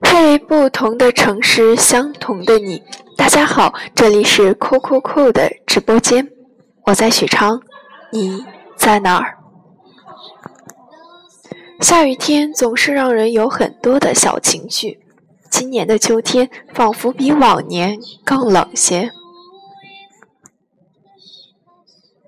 [0.00, 2.82] 嘿，不同的城市，相同的你。
[3.16, 6.28] 大家好，这里是酷酷酷的直播间，
[6.86, 7.60] 我在许昌，
[8.10, 8.44] 你
[8.76, 9.38] 在哪儿？
[11.80, 15.00] 下雨天总是让人有很多的小情绪，
[15.50, 19.10] 今年的秋天仿佛比往年更冷些。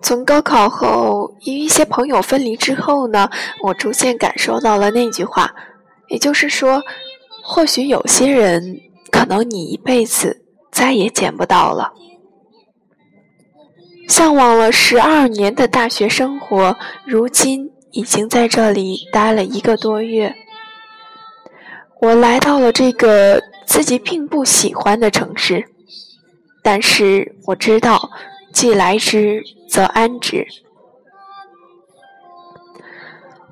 [0.05, 3.31] 从高考后与一些朋友分离之后呢，
[3.62, 5.53] 我逐渐感受到了那句话，
[6.08, 6.82] 也就是说。
[7.46, 11.93] 或许有些人，可能你一辈子再也见不到了。
[14.09, 20.34] 向往了十二年的大学生活，如今已经在这里待了一个多月。
[22.00, 25.67] 我来到了这个自己并不喜欢的城市，
[26.62, 28.11] 但是我知道，
[28.54, 30.46] 既来之则安之。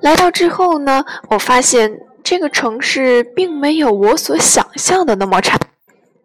[0.01, 1.99] 来到之后呢，我发现。
[2.25, 5.59] 这个城市并没有我所想象的那么差，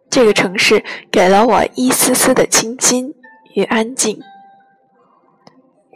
[0.09, 0.81] 这个城市
[1.11, 3.13] 给了我一丝丝的清新
[3.53, 4.17] 与安静。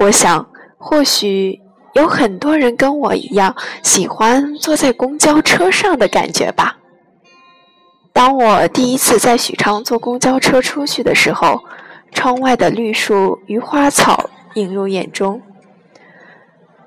[0.01, 0.45] 我想，
[0.77, 1.61] 或许
[1.93, 6.77] 有很多人跟我一样，喜欢坐在公交车上的感觉吧。
[8.11, 11.63] 当我第一次在许昌坐公交车出去的时候，
[12.13, 15.41] 窗外的绿树与花草映入眼中。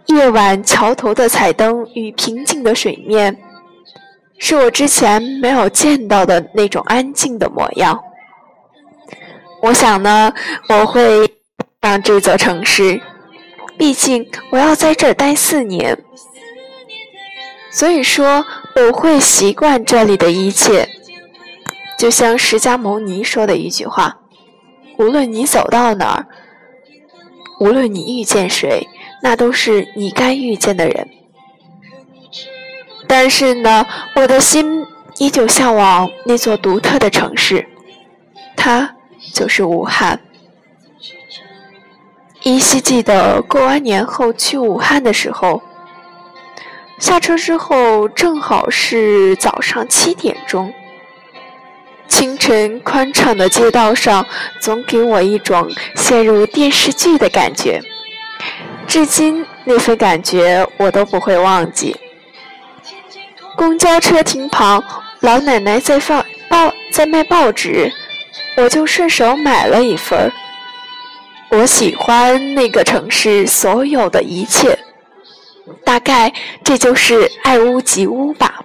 [0.07, 3.37] 夜晚桥头的彩灯与平静的水面，
[4.39, 8.01] 是我之前没有见到的那种安静的模样。
[9.63, 10.33] 我想呢，
[10.69, 11.29] 我会
[11.81, 13.01] 让这座城市，
[13.77, 15.99] 毕竟我要在这儿待四年，
[17.71, 18.45] 所以说
[18.77, 20.89] 我会习惯这里的一切。
[21.99, 24.19] 就像释迦牟尼说的一句话
[24.99, 26.27] ：“无论你走到哪儿，
[27.61, 28.89] 无论你遇见谁。”
[29.23, 31.09] 那都是你该遇见的人，
[33.09, 34.87] 但是呢，我的心
[35.17, 37.67] 依旧向往那座独特的城市，
[38.55, 38.95] 它
[39.33, 40.21] 就是武汉。
[42.43, 45.61] 依稀记得过完年后去武汉的时候，
[46.99, 50.73] 下车之后正好是早上七点钟，
[52.17, 54.27] 清晨宽敞的街道上
[54.59, 57.79] 总给我一种陷入电视剧的感觉。
[58.87, 61.95] 至今那份感觉我都不会忘记。
[63.55, 64.83] 公交车停旁，
[65.21, 67.93] 老奶奶在放报，在卖报纸，
[68.57, 70.33] 我就顺手买了一份。
[71.51, 74.79] 我喜欢那个城市所有的一切，
[75.85, 76.33] 大概
[76.65, 78.65] 这就是爱屋及乌吧。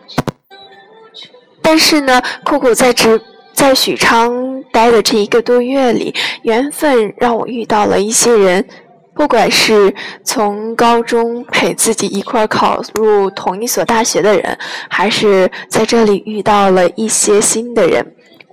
[1.62, 3.22] 但是呢，酷酷在直
[3.62, 8.68] 在许昌待的这一个多月里，缘分让我遇到了一些人。
[9.14, 14.58] 不管是从高中陪自己一块考入同一所大学的人，
[14.90, 18.04] 还是在这里遇到了一些新的人，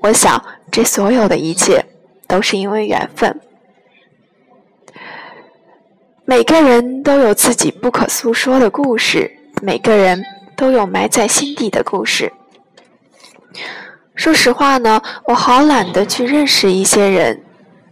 [0.02, 1.82] 我想这所有的一切
[2.26, 3.40] 都是因为缘分。
[6.26, 9.30] 每个人都有自己不可诉说的故事，
[9.62, 10.22] 每个人
[10.54, 12.30] 都有埋在心底的故事。
[14.18, 17.40] 说实话呢，我好懒得去认识一些人，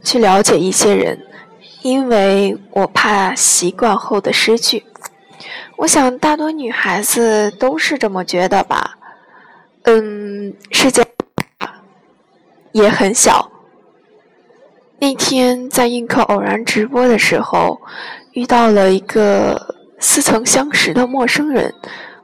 [0.03, 1.17] 去了解一些人。
[1.83, 4.85] 因为我怕习惯后的失去，
[5.77, 8.99] 我想大多女孩子都是这么觉得吧。
[9.85, 11.07] 嗯，世界
[12.73, 13.49] 也很小。
[14.99, 17.81] 那天在映客偶然直播的时候，
[18.33, 21.73] 遇到了一个似曾相识的陌生人，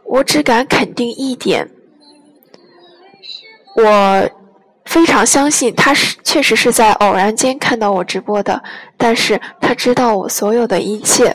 [0.05, 1.71] 我只敢肯定一点，
[3.83, 4.31] 我。
[4.85, 8.61] 非常相信他是确实是在偶然间看到我直播的，
[8.97, 11.35] 但是他知道我所有的一切。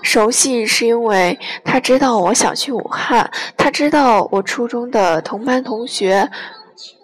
[0.00, 6.30] 熟悉是因为他知道我想去武汉，他知道我初中的同班同学，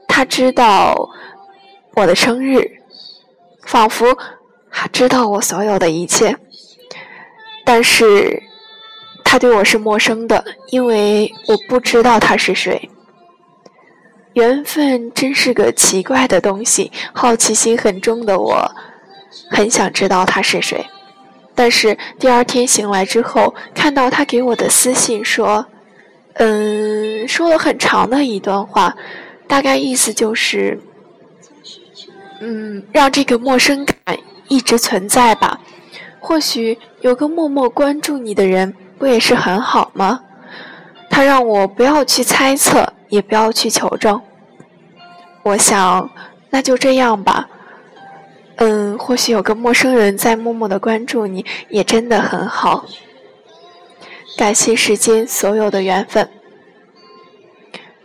[0.06, 1.10] 他知道
[1.96, 2.62] 我的生日，
[3.66, 4.16] 仿佛
[4.70, 6.34] 他知道我所有的一切。
[7.64, 8.40] 但是
[9.25, 12.88] 他对我是陌生的，因为我不知道他是谁。
[14.34, 18.70] 缘分真是个奇怪的东西，好奇心很重的我，
[19.48, 20.84] 很想知道他是谁。
[21.54, 25.64] 但是第二天醒来之后，看到他给我的私信说
[26.34, 28.96] ：“嗯，说了很长的一段话，
[29.46, 30.80] 大概意思就是，
[32.40, 35.60] 嗯，让这个陌生感一直存在吧。
[36.19, 40.20] 或许有个默默关注你的人，不也是很好吗？”
[41.08, 42.92] 他让我不要去猜测。
[43.14, 44.20] 也不要去求证。
[45.44, 46.11] 我想，
[46.50, 47.49] 那就这样吧。
[48.56, 52.84] 嗯，或许有个陌生人在默默的关注你，也真的很好。
[54.37, 56.28] 感谢世间所有的缘分。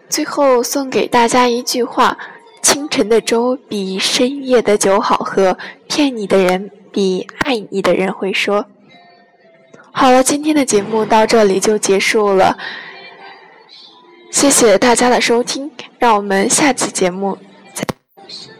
[0.07, 2.17] 最后送给大家一句话：
[2.61, 5.57] 清晨的粥比深夜的酒好喝，
[5.87, 8.65] 骗你的人比爱你的人会说。
[9.91, 12.57] 好了，今天的节目到这里就结束了，
[14.31, 17.37] 谢谢大家的收听，让我们下期节目
[17.73, 17.83] 再
[18.27, 18.58] 见。